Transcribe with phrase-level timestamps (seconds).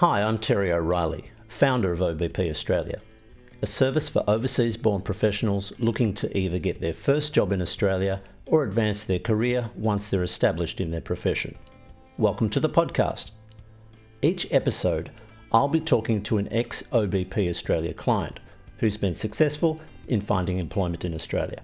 [0.00, 3.00] Hi, I'm Terry O'Reilly, founder of OBP Australia,
[3.62, 8.20] a service for overseas born professionals looking to either get their first job in Australia
[8.44, 11.56] or advance their career once they're established in their profession.
[12.18, 13.30] Welcome to the podcast.
[14.20, 15.10] Each episode,
[15.50, 18.38] I'll be talking to an ex OBP Australia client
[18.76, 21.62] who's been successful in finding employment in Australia.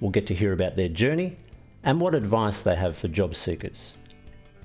[0.00, 1.36] We'll get to hear about their journey
[1.84, 3.92] and what advice they have for job seekers.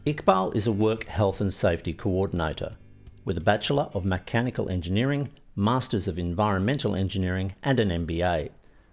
[0.05, 2.77] Iqbal is a work health and safety coordinator
[3.25, 8.49] with a Bachelor of Mechanical Engineering, Masters of Environmental Engineering, and an MBA,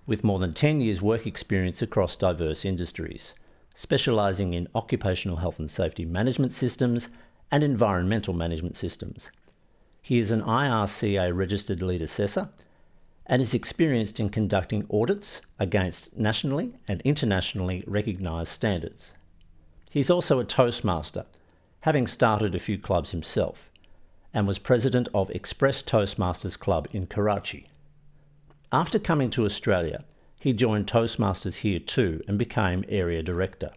[0.06, 3.34] with more than 10 years' work experience across diverse industries,
[3.74, 7.08] specialising in occupational health and safety management systems
[7.50, 9.30] and environmental management systems.
[10.00, 12.50] He is an IRCA registered lead assessor
[13.26, 19.12] and is experienced in conducting audits against nationally and internationally recognised standards.
[19.90, 21.26] He's also a Toastmaster,
[21.80, 23.69] having started a few clubs himself
[24.32, 27.68] and was president of Express Toastmasters Club in Karachi.
[28.72, 30.04] After coming to Australia,
[30.38, 33.72] he joined Toastmasters here too and became area director.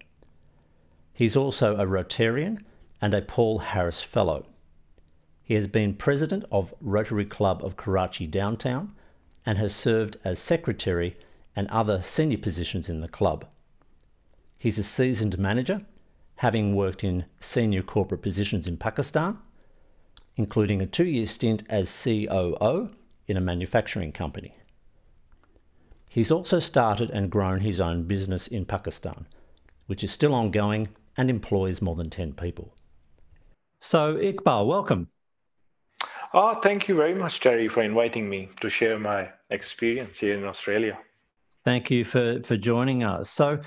[1.14, 2.64] He's also a Rotarian
[3.02, 4.46] and a Paul Harris Fellow.
[5.44, 8.94] He has been president of Rotary Club of Karachi Downtown
[9.46, 11.18] and has served as secretary
[11.56, 13.46] and other senior positions in the club.
[14.58, 15.82] He's a seasoned manager,
[16.38, 19.38] having worked in senior corporate positions in Pakistan
[20.36, 22.90] including a two year stint as COO
[23.28, 24.56] in a manufacturing company.
[26.10, 29.26] He's also started and grown his own business in Pakistan,
[29.88, 32.76] which is still ongoing and employs more than 10 people.
[33.82, 35.10] So, Iqbal, welcome.
[36.34, 40.46] Oh, thank you very much, Terry, for inviting me to share my experience here in
[40.46, 40.98] Australia.
[41.66, 43.30] Thank you for, for joining us.
[43.30, 43.60] So,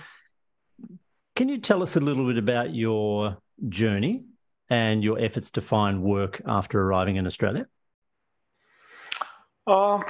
[1.37, 3.37] can you tell us a little bit about your
[3.69, 4.25] journey
[4.69, 7.67] and your efforts to find work after arriving in Australia?
[9.67, 10.01] Uh,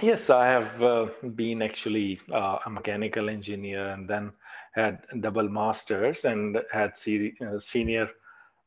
[0.00, 4.32] yes, I have uh, been actually uh, a mechanical engineer and then
[4.74, 8.08] had double masters and had uh, senior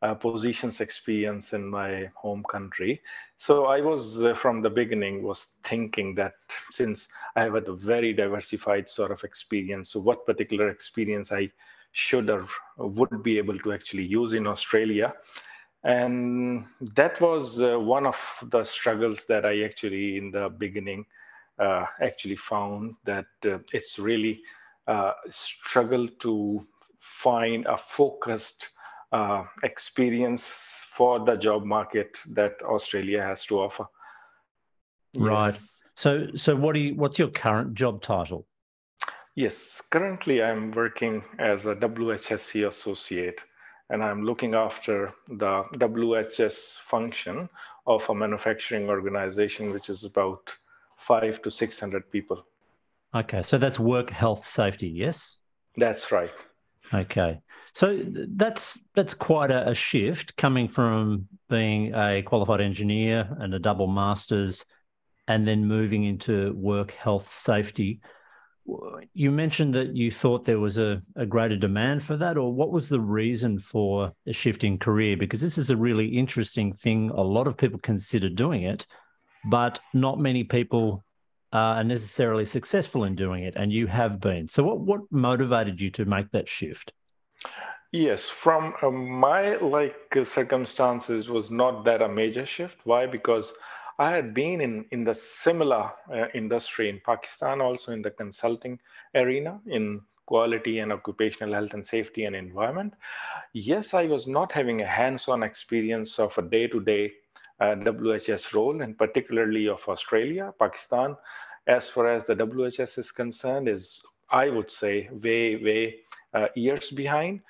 [0.01, 3.01] uh, positions experience in my home country.
[3.37, 6.33] So I was uh, from the beginning was thinking that
[6.71, 11.51] since I have had a very diversified sort of experience, so what particular experience I
[11.91, 15.13] should or would be able to actually use in Australia.
[15.83, 21.05] And that was uh, one of the struggles that I actually, in the beginning,
[21.57, 24.41] uh, actually found that uh, it's really
[24.87, 26.65] uh, struggle to
[27.21, 28.67] find a focused
[29.11, 30.43] uh, experience
[30.95, 33.85] for the job market that Australia has to offer.
[35.15, 35.53] Right.
[35.53, 35.81] Yes.
[35.95, 36.95] So, so what do you?
[36.95, 38.45] What's your current job title?
[39.39, 39.55] Yes,
[39.89, 43.39] currently I'm working as a WHSC associate
[43.89, 46.55] and I'm looking after the WHS
[46.91, 47.47] function
[47.87, 50.49] of a manufacturing organization, which is about
[51.07, 52.43] five to 600 people.
[53.15, 55.37] Okay, so that's work health safety, yes?
[55.77, 56.35] That's right.
[56.93, 57.39] Okay,
[57.73, 58.03] so
[58.35, 63.87] that's that's quite a, a shift coming from being a qualified engineer and a double
[63.87, 64.65] masters,
[65.29, 68.01] and then moving into work health safety
[69.13, 72.71] you mentioned that you thought there was a, a greater demand for that, or what
[72.71, 75.17] was the reason for a shift in career?
[75.17, 77.09] Because this is a really interesting thing.
[77.09, 78.85] A lot of people consider doing it,
[79.45, 81.03] but not many people
[81.51, 84.47] are necessarily successful in doing it, and you have been.
[84.47, 86.93] So, what what motivated you to make that shift?
[87.91, 89.95] Yes, from uh, my like
[90.33, 92.75] circumstances was not that a major shift.
[92.83, 93.07] Why?
[93.07, 93.51] Because
[93.99, 98.79] I had been in, in the similar uh, industry in Pakistan, also in the consulting
[99.13, 102.93] arena in quality and occupational health and safety and environment.
[103.53, 107.11] Yes, I was not having a hands-on experience of a day-to-day
[107.59, 111.17] uh, WHS role, and particularly of Australia, Pakistan.
[111.67, 114.01] As far as the WHS is concerned, is
[114.31, 115.95] I would say way, way
[116.33, 117.41] uh, years behind.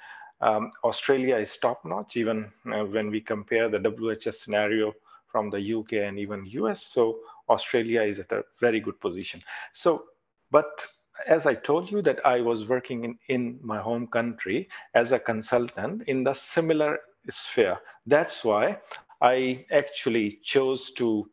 [0.42, 4.96] Um, Australia is top-notch, even uh, when we compare the WHS scenario
[5.32, 6.86] from the UK and even US.
[6.86, 9.42] So Australia is at a very good position.
[9.74, 10.06] So,
[10.52, 10.86] but
[11.28, 15.20] as I told you that I was working in, in my home country as a
[15.20, 17.00] consultant in the similar
[17.30, 17.78] sphere.
[18.06, 18.78] That's why
[19.22, 21.30] I actually chose to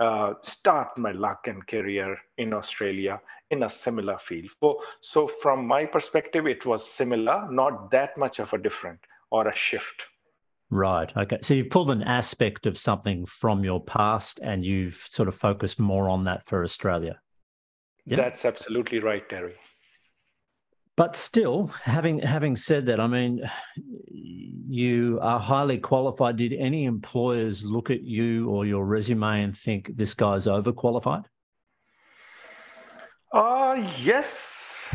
[0.00, 4.50] uh, start my luck and career in Australia in a similar field.
[4.60, 9.00] So, so from my perspective, it was similar, not that much of a different
[9.30, 10.02] or a shift.
[10.70, 11.10] Right.
[11.16, 11.38] Okay.
[11.42, 15.78] So you've pulled an aspect of something from your past and you've sort of focused
[15.78, 17.18] more on that for Australia.
[18.04, 18.16] Yeah?
[18.16, 19.54] That's absolutely right, Terry.
[20.96, 23.40] But still, having having said that, I mean,
[24.10, 26.36] you are highly qualified.
[26.36, 31.24] Did any employers look at you or your resume and think this guy's overqualified?
[33.32, 34.26] Uh, yes,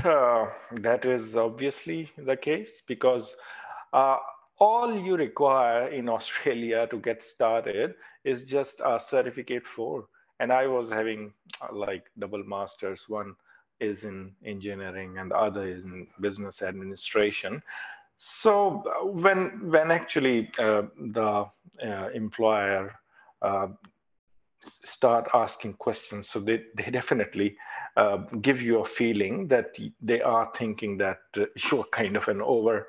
[0.03, 0.47] uh,
[0.81, 3.33] that is obviously the case because
[3.93, 4.17] uh,
[4.59, 10.05] all you require in Australia to get started is just a certificate four.
[10.39, 13.03] And I was having uh, like double masters.
[13.07, 13.35] One
[13.79, 17.61] is in engineering and the other is in business administration.
[18.17, 21.45] So uh, when when actually uh, the
[21.83, 22.93] uh, employer
[23.41, 23.67] uh,
[24.83, 27.57] start asking questions, so they, they definitely
[27.97, 31.19] uh, give you a feeling that they are thinking that
[31.71, 32.87] you're kind of an over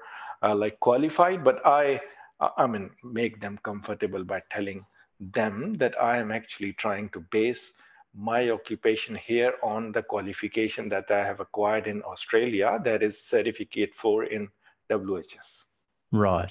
[0.52, 1.44] like qualified.
[1.44, 2.00] But I
[2.40, 4.84] I mean make them comfortable by telling
[5.20, 7.72] them that I am actually trying to base
[8.16, 13.90] my occupation here on the qualification that I have acquired in Australia, that is certificate
[14.00, 14.48] four in
[14.90, 15.64] WHS.
[16.12, 16.50] Right.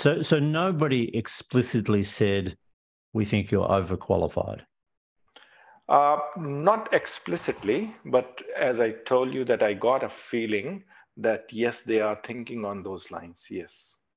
[0.00, 2.56] So, so nobody explicitly said,
[3.14, 4.60] we think you're overqualified.
[5.88, 10.84] Uh, not explicitly, but as I told you, that I got a feeling
[11.18, 13.44] that yes, they are thinking on those lines.
[13.50, 13.72] Yes.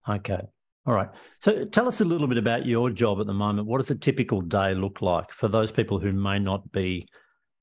[0.07, 0.42] Okay.
[0.88, 1.09] All right.
[1.39, 3.68] So tell us a little bit about your job at the moment.
[3.68, 7.07] What does a typical day look like for those people who may not be,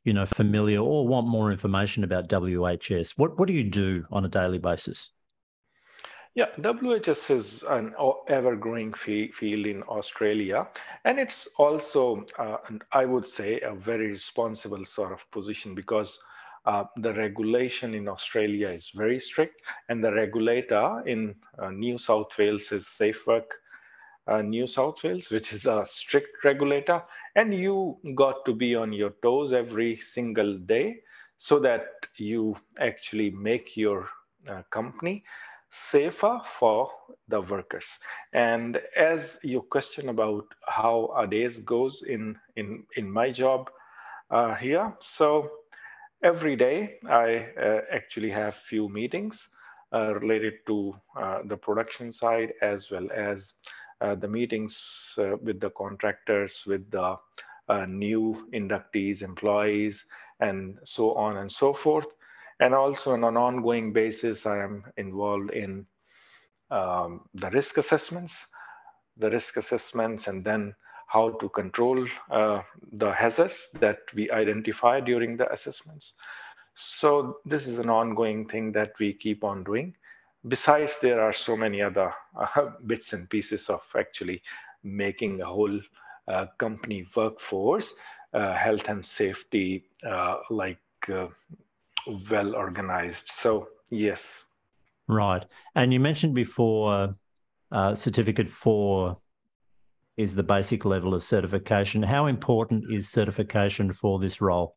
[0.05, 3.15] you know, familiar or want more information about WHS?
[3.17, 5.11] What what do you do on a daily basis?
[6.35, 7.95] Yeah, WHS is an
[8.29, 10.69] ever-growing field in Australia,
[11.05, 12.59] and it's also, uh,
[12.93, 16.17] I would say, a very responsible sort of position because
[16.69, 22.29] uh, the regulation in Australia is very strict, and the regulator in uh, New South
[22.39, 23.47] Wales is SafeWork
[24.29, 27.03] uh, New South Wales, which is a strict regulator,
[27.37, 30.97] and you got to be on your toes every single day
[31.39, 31.87] so that
[32.17, 34.09] you actually make your
[34.49, 35.25] uh, company
[35.91, 36.91] safer for
[37.29, 37.87] the workers.
[38.33, 43.71] And as your question about how a day goes in in in my job
[44.31, 45.51] uh, here, so
[46.23, 49.37] every day I uh, actually have few meetings
[49.93, 53.53] uh, related to uh, the production side as well as
[54.21, 54.81] the meetings
[55.43, 57.17] with the contractors, with the
[57.89, 60.05] new inductees, employees,
[60.41, 62.07] and so on and so forth.
[62.61, 65.85] And also on an ongoing basis, I am involved in
[66.71, 68.35] um, the risk assessments,
[69.17, 70.75] the risk assessments, and then
[71.09, 72.61] how to control uh,
[72.93, 76.13] the hazards that we identify during the assessments.
[76.75, 79.95] So this is an ongoing thing that we keep on doing.
[80.47, 84.43] Besides, there are so many other uh, bits and pieces of actually
[84.85, 85.81] making a whole
[86.29, 87.91] uh, company workforce,
[88.35, 90.79] uh, health and safety, uh, like
[91.11, 91.27] uh,
[92.31, 93.31] well organized.
[93.43, 94.21] So yes.
[95.09, 95.45] Right.
[95.75, 97.17] And you mentioned before
[97.95, 99.17] certificate four
[100.19, 102.03] is the basic level of certification.
[102.03, 104.77] How important is certification for this role?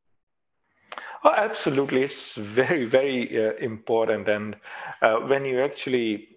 [1.23, 2.03] Oh, absolutely.
[2.03, 4.29] It's very, very uh, important.
[4.29, 4.55] And
[5.01, 6.29] uh, when you actually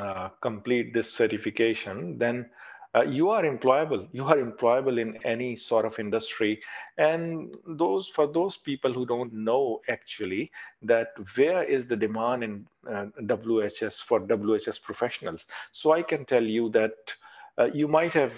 [0.00, 2.46] uh, complete this certification, then
[2.94, 4.06] uh, you are employable.
[4.12, 6.60] You are employable in any sort of industry.
[6.98, 10.50] And those for those people who don't know actually
[10.82, 15.40] that where is the demand in uh, WHS for WHS professionals.
[15.72, 16.94] So I can tell you that
[17.58, 18.32] uh, you might have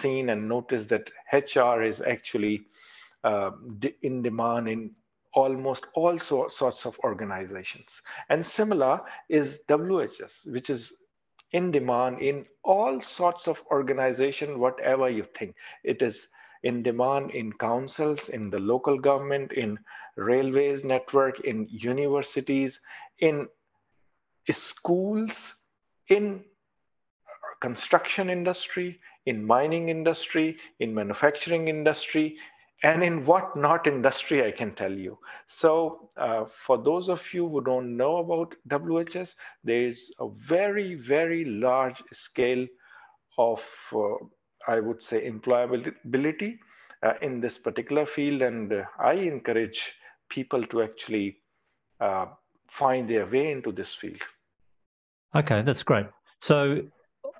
[0.00, 2.62] seen and noticed that HR is actually
[3.24, 3.50] uh,
[4.02, 4.90] in demand in
[5.34, 7.88] almost all so, sorts of organizations.
[8.28, 10.92] And similar is WHS, which is
[11.52, 15.54] in demand in all sorts of organization, whatever you think.
[15.84, 16.16] It is
[16.62, 19.78] in demand in councils, in the local government, in
[20.16, 22.78] railways network, in universities,
[23.18, 23.48] in
[24.50, 25.30] schools,
[26.08, 26.44] in
[27.60, 32.36] construction industry, in mining industry, in manufacturing industry,
[32.82, 35.18] and in what not industry, I can tell you.
[35.48, 39.30] So uh, for those of you who don't know about WHS,
[39.64, 42.66] there is a very, very large scale
[43.36, 43.60] of,
[43.92, 44.14] uh,
[44.66, 46.58] I would say, employability
[47.02, 48.40] uh, in this particular field.
[48.40, 49.80] And uh, I encourage
[50.30, 51.36] people to actually
[52.00, 52.26] uh,
[52.70, 54.20] find their way into this field.
[55.36, 56.06] Okay, that's great.
[56.40, 56.82] So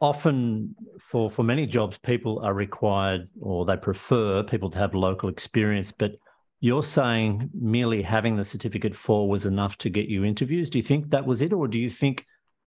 [0.00, 0.74] often
[1.10, 5.92] for for many jobs people are required or they prefer people to have local experience
[5.92, 6.12] but
[6.60, 10.68] you're saying merely having the certificate four was enough to get you interviews.
[10.68, 12.26] Do you think that was it or do you think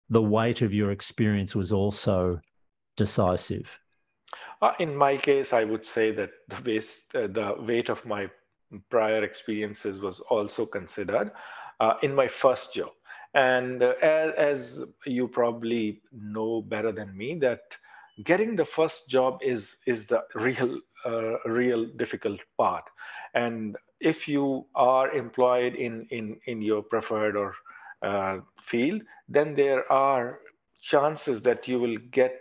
[0.10, 2.40] the weight of your experience was also
[2.98, 3.68] decisive?
[4.62, 6.80] Uh, in my case i would say that the
[7.14, 8.28] uh, the weight of my
[8.90, 11.32] prior experiences was also considered
[11.80, 12.92] uh, in my first job
[13.36, 17.60] And uh, as, as you probably know better than me, that
[18.24, 22.86] getting the first job is is the real uh, real difficult part.
[23.34, 27.54] And if you are employed in in in your preferred or
[28.02, 28.38] uh,
[28.70, 30.40] field, then there are
[30.82, 32.40] chances that you will get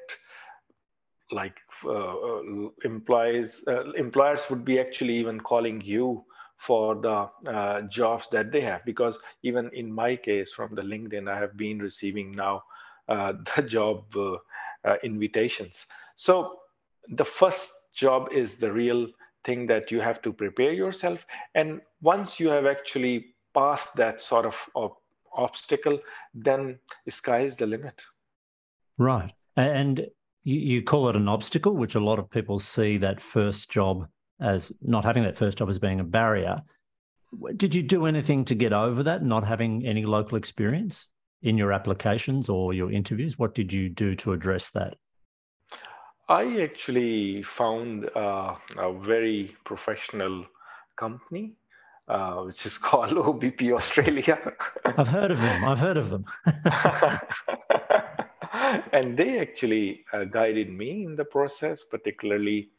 [1.32, 2.42] like uh, uh
[2.84, 6.22] employees uh, employers would be actually even calling you
[6.58, 8.84] for the uh, jobs that they have.
[8.84, 12.62] Because even in my case from the linkedin i have been receiving now
[13.08, 14.36] uh, the job uh,
[14.84, 15.74] uh, invitations.
[16.16, 16.60] So
[17.08, 19.08] the first job is the real
[19.44, 21.20] thing that you have to prepare yourself.
[21.54, 24.92] And once you have actually passed that sort of,
[25.36, 25.98] obstacle
[26.32, 28.00] then the sky is the limit.
[28.98, 29.32] Right.
[29.56, 30.06] And
[30.44, 34.06] you, you call it an obstacle which a lot of people see that first job
[34.44, 36.62] as not having that first job as being a barrier.
[37.56, 41.06] Did you do anything to get over that, not having any local experience
[41.42, 43.38] in your applications or your interviews?
[43.38, 44.96] What did you do to address that?
[46.28, 50.46] I actually found uh, a very professional
[50.96, 51.54] company,
[52.08, 54.38] uh, which is called OBP Australia.
[54.84, 55.64] I've heard of them.
[55.64, 56.24] I've heard of them.
[58.92, 62.70] and they actually uh, guided me in the process, particularly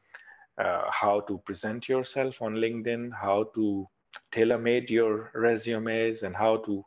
[0.57, 3.88] uh, how to present yourself on LinkedIn, how to
[4.33, 6.83] tailor-made your resumes, and how to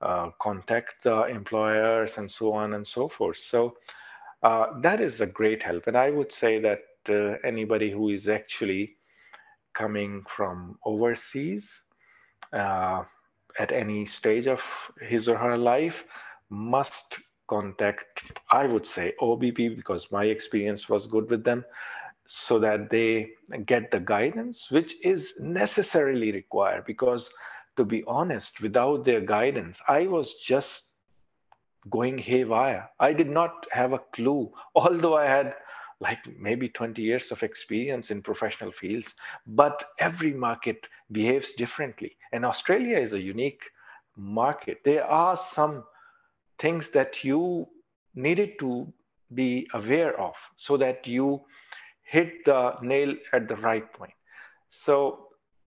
[0.00, 3.36] uh, contact the employers and so on and so forth.
[3.38, 3.76] So
[4.42, 5.86] uh, that is a great help.
[5.86, 8.96] And I would say that uh, anybody who is actually
[9.74, 11.66] coming from overseas
[12.52, 13.02] uh,
[13.58, 14.60] at any stage of
[15.00, 16.04] his or her life
[16.50, 17.16] must
[17.48, 21.64] contact, I would say, OBP because my experience was good with them
[22.28, 23.30] so that they
[23.64, 26.84] get the guidance which is necessarily required.
[26.86, 27.30] Because
[27.76, 30.82] to be honest without their guidance i was just
[31.90, 32.90] going haywire.
[32.98, 34.50] I did not have a clue.
[34.74, 35.54] Although i had
[36.00, 39.14] like maybe 20 years of experience in professional fields
[39.46, 40.78] but every market
[41.12, 42.16] behaves differently.
[42.32, 43.62] And australia is a unique
[44.16, 44.78] market.
[44.84, 45.84] There are some
[46.58, 47.68] things that you
[48.14, 48.92] needed to
[49.34, 51.40] be aware of so that you
[52.06, 54.12] hit the nail at the right point.
[54.70, 55.28] So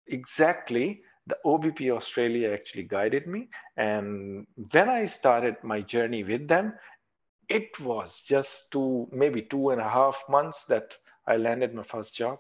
[0.08, 3.50] exactly the OBP Australia actually guided me.
[3.78, 6.74] And when I started my journey with them,
[7.50, 10.94] it was just two, maybe two and a half months that
[11.28, 12.38] I landed my first job.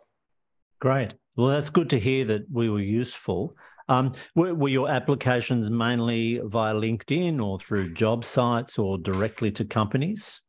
[0.81, 1.13] Great.
[1.35, 3.55] Well, that's good to hear that we were useful.
[3.87, 9.65] Um, were, were, your applications mainly via LinkedIn or through job sites or directly to
[9.65, 10.41] companies?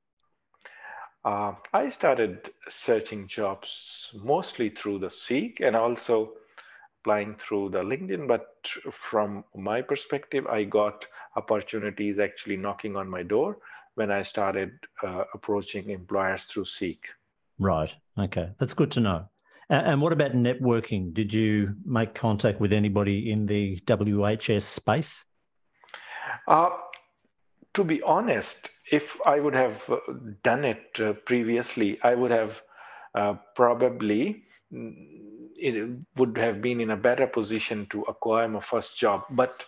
[1.26, 6.34] Uh, I started searching jobs mostly through the Seek and also
[7.00, 8.28] applying through the LinkedIn.
[8.28, 8.46] But
[9.10, 11.04] from my perspective, I got
[11.34, 13.58] opportunities actually knocking on my door
[13.96, 14.70] when I started
[15.02, 17.02] uh, approaching employers through Seek.
[17.58, 17.90] Right.
[18.16, 18.50] Okay.
[18.60, 19.28] That's good to know.
[19.68, 21.12] And what about networking?
[21.12, 25.24] Did you make contact with anybody in the WHS space?
[26.46, 26.68] Uh,
[27.74, 29.96] to be honest, if I would have uh,
[30.44, 32.52] done it uh, previously, I would have
[33.14, 34.94] uh, probably mm,
[35.56, 39.24] it would have been in a better position to acquire my first job.
[39.30, 39.64] But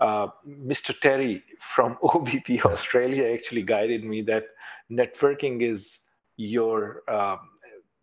[0.00, 0.92] uh, Mr.
[0.92, 1.42] Terry
[1.74, 4.44] from OBP Australia actually guided me that
[4.90, 5.98] networking is
[6.36, 7.36] your uh,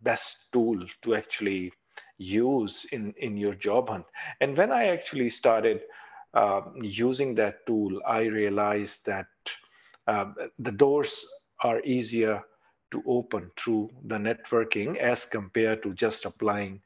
[0.01, 1.71] best tool to actually
[2.17, 4.05] use in, in your job hunt.
[4.41, 5.81] And when I actually started
[6.33, 9.27] uh, using that tool, I realized that
[10.09, 11.25] um, the doors
[11.63, 12.41] are easier
[12.91, 16.81] to open through the networking as compared to just applying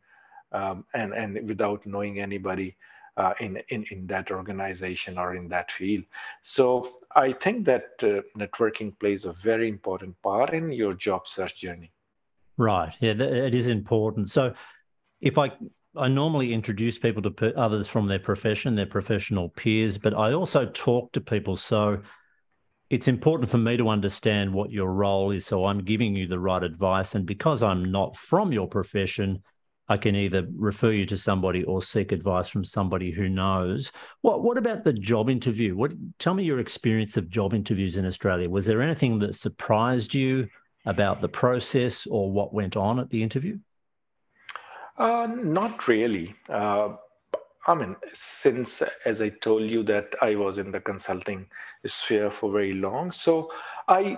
[0.52, 2.76] um, and, and without knowing anybody
[3.16, 6.04] uh, in, in, in that organization or in that field.
[6.42, 11.56] So I think that uh, networking plays a very important part in your job search
[11.62, 11.92] journey.
[12.58, 12.94] Right.
[13.00, 14.30] Yeah, it is important.
[14.30, 14.54] So
[15.22, 15.52] if I
[15.96, 20.66] I normally introduce people to others from their profession, their professional peers, but I also
[20.74, 21.56] talk to people.
[21.56, 22.02] So
[22.90, 26.40] it's important for me to understand what your role is so I'm giving you the
[26.40, 27.16] right advice.
[27.16, 29.42] And because I'm not from your profession,
[29.90, 33.92] I can either refer you to somebody or seek advice from somebody who knows.
[34.22, 35.76] What what about the job interview?
[35.76, 38.50] What tell me your experience of job interviews in Australia.
[38.50, 40.48] Was there anything that surprised you
[40.86, 43.58] about the process or what went on at the interview?
[44.98, 46.36] Uh, not really.
[46.48, 46.96] Uh,
[47.66, 47.96] I mean,
[48.42, 51.46] since as I told you that I was in the consulting
[51.86, 53.50] sphere for very long, so
[53.88, 54.18] I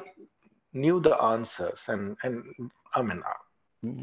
[0.73, 2.43] knew the answers, and and
[2.95, 3.21] I mean,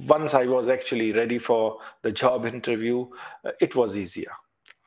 [0.06, 3.08] once I was actually ready for the job interview,
[3.60, 4.32] it was easier.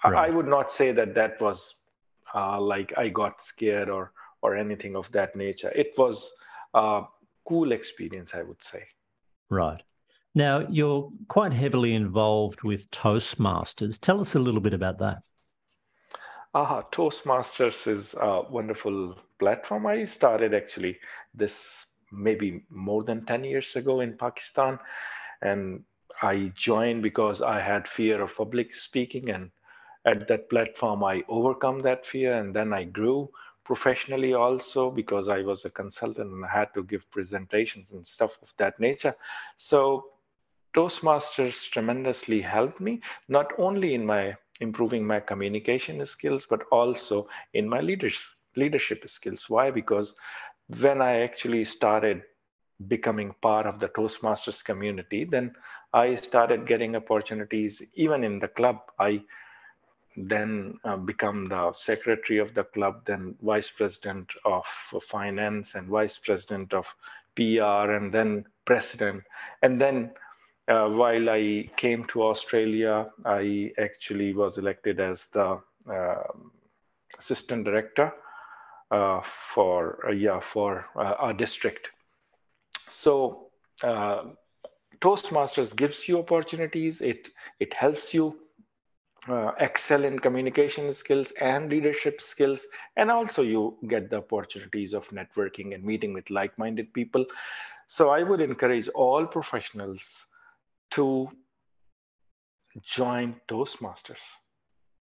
[0.03, 0.29] Right.
[0.29, 1.75] I would not say that that was
[2.33, 5.71] uh, like I got scared or or anything of that nature.
[5.75, 6.31] It was
[6.73, 7.03] a
[7.47, 8.83] cool experience, I would say.
[9.49, 9.81] Right.
[10.37, 13.97] Now, you're quite heavily involved with Toastmasters.
[13.97, 15.19] Tell us a little bit about that.
[16.53, 19.87] Uh, Toastmasters is a wonderful platform.
[19.87, 20.99] I started actually
[21.33, 21.53] this
[22.11, 24.77] maybe more than 10 years ago in Pakistan.
[25.41, 25.83] And
[26.21, 29.29] I joined because I had fear of public speaking.
[29.29, 29.51] And
[30.05, 32.33] at that platform, I overcome that fear.
[32.33, 33.29] And then I grew
[33.63, 38.31] professionally also because I was a consultant and I had to give presentations and stuff
[38.41, 39.15] of that nature.
[39.57, 40.05] So
[40.75, 47.67] Toastmasters tremendously helped me, not only in my improving my communication skills, but also in
[47.67, 48.21] my leadership
[48.57, 49.45] leadership skills.
[49.49, 49.69] Why?
[49.69, 50.13] Because
[50.79, 52.23] when I actually started
[52.87, 55.53] becoming part of the Toastmasters community, then
[55.93, 58.77] I started getting opportunities even in the club.
[58.99, 59.21] I
[60.17, 64.63] then uh, become the secretary of the club, then vice president of
[65.09, 66.85] finance and vice president of
[67.35, 69.23] PR, and then president.
[69.61, 70.11] And then
[70.67, 75.59] uh, while I came to Australia, I actually was elected as the
[75.91, 76.23] uh,
[77.17, 78.11] assistant director
[78.91, 79.21] uh,
[79.53, 81.89] for uh, yeah for uh, our district.
[82.89, 83.47] So
[85.01, 87.01] Toastmasters gives you opportunities.
[87.01, 87.29] It
[87.59, 88.35] it helps you
[89.27, 92.59] uh, excel in communication skills and leadership skills
[92.95, 97.25] and also you get the opportunities of networking and meeting with like-minded people
[97.87, 100.01] so i would encourage all professionals
[100.91, 101.29] to
[102.83, 104.23] join toastmasters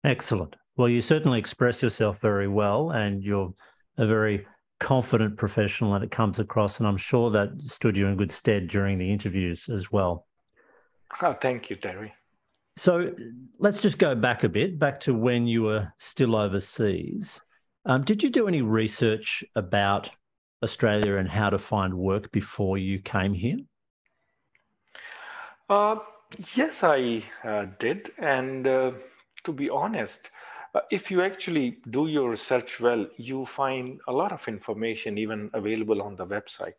[0.03, 3.53] excellent well you certainly express yourself very well and you're
[3.98, 4.46] a very
[4.79, 8.67] confident professional and it comes across and i'm sure that stood you in good stead
[8.67, 10.27] during the interviews as well
[11.22, 12.13] oh, thank you terry
[12.77, 13.13] so
[13.58, 17.39] let's just go back a bit, back to when you were still overseas.
[17.86, 20.10] Um, did you do any research about
[20.62, 23.58] Australia and how to find work before you came here?
[25.69, 25.95] Uh,
[26.55, 28.12] yes, I uh, did.
[28.17, 28.91] And uh,
[29.43, 30.19] to be honest,
[30.75, 35.49] uh, if you actually do your research well, you find a lot of information even
[35.54, 36.73] available on the website.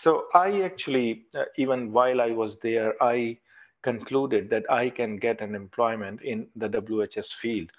[0.00, 3.38] So I actually, uh, even while I was there, I
[3.82, 7.70] concluded that I can get an employment in the WHS field.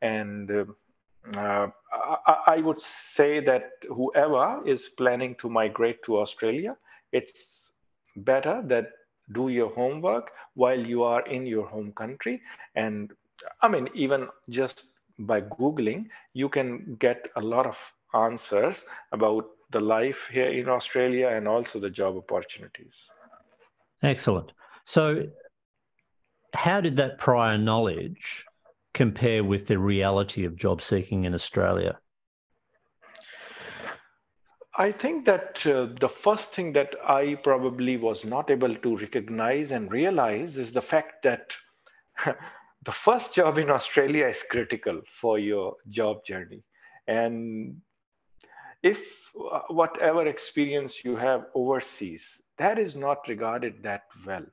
[0.00, 0.50] And
[1.34, 2.80] uh, I, I, would
[3.16, 6.76] say that whoever is planning to migrate to Australia,
[7.12, 7.42] it's
[8.14, 8.92] better that
[9.32, 12.42] do your homework while you are in your home country.
[12.74, 13.12] And
[13.62, 14.84] I mean, even just
[15.18, 17.76] by Googling, you can get a lot of
[18.14, 22.94] answers about the life here in Australia and also the job opportunities.
[24.02, 24.52] Excellent.
[24.84, 25.24] So
[26.54, 28.44] how did that prior knowledge
[28.94, 31.98] compare with the reality of job seeking in Australia?
[34.78, 39.70] I think that uh, the first thing that I probably was not able to recognize
[39.70, 41.46] and realize is the fact that
[42.84, 46.62] the first job in Australia is critical for your job journey.
[47.08, 47.80] And
[48.82, 48.98] if
[49.52, 52.22] uh, whatever experience you have overseas,
[52.58, 54.44] that is not regarded that well.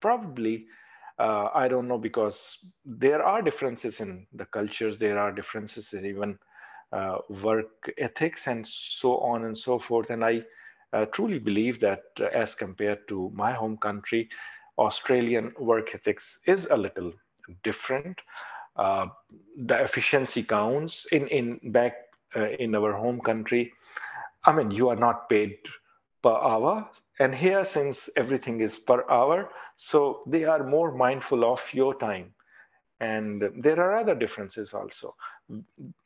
[0.00, 0.66] Probably
[1.18, 6.04] uh, I don't know because there are differences in the cultures, there are differences in
[6.06, 6.38] even
[6.92, 10.10] uh, work ethics and so on and so forth.
[10.10, 10.42] And I
[10.92, 14.28] uh, truly believe that uh, as compared to my home country,
[14.78, 17.12] Australian work ethics is a little
[17.64, 18.18] different.
[18.76, 19.06] Uh,
[19.66, 21.94] the efficiency counts in in back
[22.36, 23.72] uh, in our home country.
[24.44, 25.58] I mean, you are not paid
[26.22, 31.60] per hour and here, since everything is per hour, so they are more mindful of
[31.72, 32.34] your time.
[33.00, 35.14] And there are other differences also.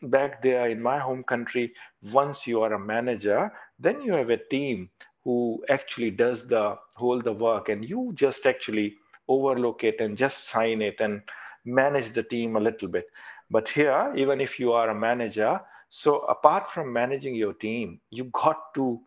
[0.03, 4.37] Back there in my home country, once you are a manager, then you have a
[4.51, 4.91] team
[5.25, 8.95] who actually does the whole the work, and you just actually
[9.29, 11.23] overlook it and just sign it and
[11.65, 13.07] manage the team a little bit.
[13.51, 18.25] But here, even if you are a manager, so apart from managing your team, you
[18.33, 19.01] got to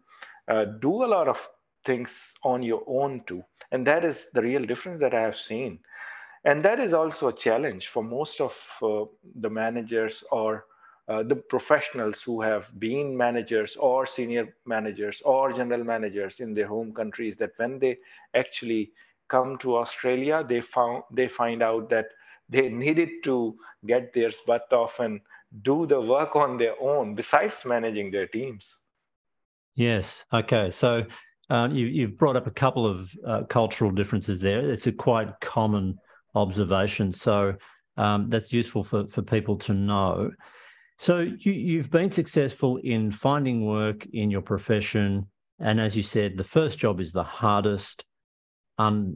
[0.47, 1.37] uh, do a lot of
[1.85, 2.09] things
[2.43, 3.43] on your own too.
[3.71, 5.79] And that is the real difference that I have seen.
[6.45, 9.05] And that is also a challenge for most of uh,
[9.41, 10.65] the managers or
[11.09, 16.67] uh, the professionals who have been managers or senior managers or general managers in their
[16.67, 17.97] home countries that when they
[18.35, 18.91] actually
[19.27, 22.07] come to Australia, they found they find out that
[22.47, 25.19] they needed to get their butt off and
[25.63, 28.75] do the work on their own besides managing their teams.
[29.75, 30.23] Yes.
[30.33, 30.69] Okay.
[30.71, 31.03] So
[31.49, 34.69] um, you, have brought up a couple of uh, cultural differences there.
[34.69, 35.97] It's a quite common
[36.35, 37.11] observation.
[37.11, 37.53] So
[37.97, 40.31] um, that's useful for, for people to know.
[40.97, 45.27] So you, you've been successful in finding work in your profession.
[45.59, 48.03] And as you said, the first job is the hardest.
[48.77, 49.15] Um,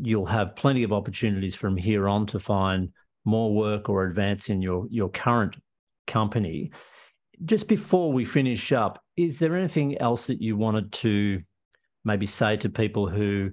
[0.00, 2.90] you'll have plenty of opportunities from here on to find
[3.24, 5.56] more work or advance in your, your current
[6.06, 6.70] company.
[7.44, 11.42] Just before we finish up, is there anything else that you wanted to
[12.04, 13.50] maybe say to people who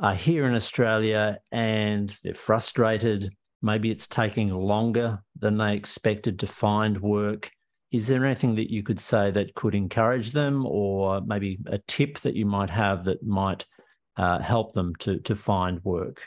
[0.00, 3.30] are here in Australia and they're frustrated
[3.62, 7.50] maybe it's taking longer than they expected to find work.
[7.92, 12.20] Is there anything that you could say that could encourage them, or maybe a tip
[12.20, 13.64] that you might have that might
[14.16, 16.20] uh, help them to, to find work?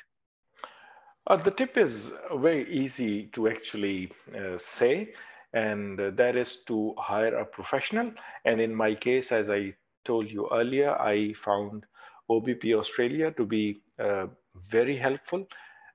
[1.25, 5.13] Uh, the tip is very easy to actually uh, say,
[5.53, 8.12] and uh, that is to hire a professional.
[8.43, 11.86] And in my case, as I told you earlier, I found
[12.33, 14.27] OBP Australia to be uh,
[14.69, 15.45] very helpful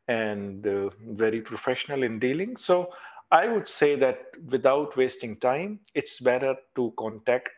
[0.08, 0.90] and uh,
[1.24, 2.56] very professional in dealing.
[2.56, 2.90] So
[3.30, 7.50] I would say that without wasting time, it's better to contact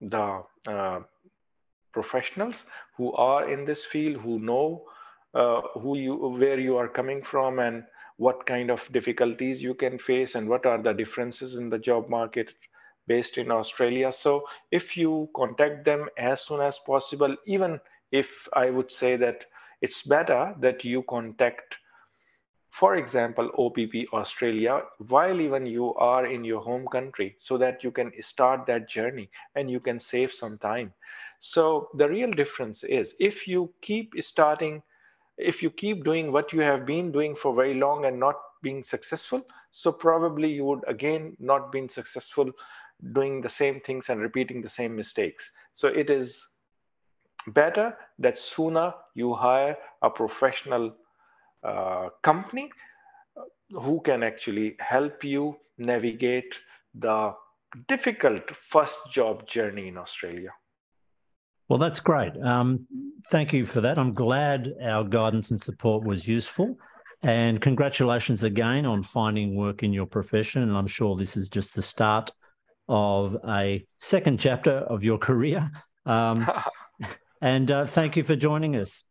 [0.00, 1.00] the uh,
[1.92, 2.54] professionals
[2.96, 4.84] who are in this field, who know
[5.34, 7.84] uh, who you, where you are coming from, and
[8.16, 12.08] what kind of difficulties you can face, and what are the differences in the job
[12.08, 12.48] market
[13.08, 14.12] based in Australia.
[14.12, 17.80] So if you contact them as soon as possible, even
[18.12, 19.44] if I would say that
[19.80, 21.76] it's better that you contact
[22.70, 27.90] for example, OBP Australia, while even you are in your home country, so that you
[27.90, 30.92] can start that journey and you can save some time.
[31.40, 34.82] So the real difference is if you keep starting,
[35.38, 38.84] if you keep doing what you have been doing for very long and not being
[38.84, 39.42] successful,
[39.72, 42.50] so probably you would again not been successful
[43.12, 45.44] doing the same things and repeating the same mistakes.
[45.74, 46.40] So it is
[47.52, 50.94] better that sooner you hire a professional
[51.62, 52.70] uh, company
[53.36, 53.42] uh,
[53.80, 56.54] who can actually help you navigate
[56.94, 57.32] the
[57.88, 60.50] difficult first job journey in Australia.
[61.68, 62.32] Well, that's great.
[62.42, 62.86] Um,
[63.30, 63.98] thank you for that.
[63.98, 66.76] I'm glad our guidance and support was useful.
[67.22, 70.62] And congratulations again on finding work in your profession.
[70.62, 72.30] And I'm sure this is just the start
[72.88, 75.70] of a second chapter of your career.
[76.06, 76.48] Um,
[77.40, 79.04] and uh, thank you for joining us.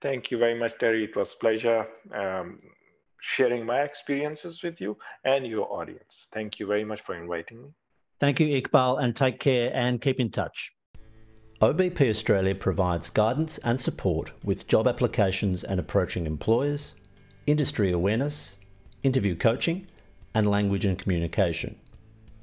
[0.00, 1.04] Thank you very much, Terry.
[1.04, 2.60] It was pleasure um,
[3.20, 6.26] sharing my experiences with you and your audience.
[6.32, 7.68] Thank you very much for inviting me.
[8.20, 10.72] Thank you, Iqbal, and take care and keep in touch.
[11.60, 16.94] OBP Australia provides guidance and support with job applications and approaching employers,
[17.46, 18.52] industry awareness,
[19.02, 19.86] interview coaching,
[20.34, 21.74] and language and communication.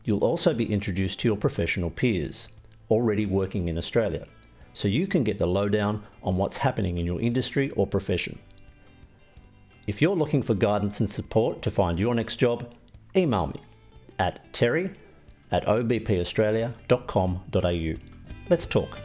[0.04, 2.50] You'll also be introduced to your professional peers
[2.90, 4.28] already working in Australia
[4.76, 8.38] so you can get the lowdown on what's happening in your industry or profession.
[9.88, 12.72] If you're looking for guidance and support to find your next job,
[13.16, 13.64] email me
[14.20, 14.92] at terry
[15.52, 17.94] at obpaustralia.com.au.
[18.50, 19.00] Let's talk.